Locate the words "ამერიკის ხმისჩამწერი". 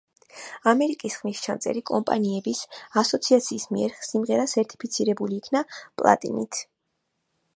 0.69-1.83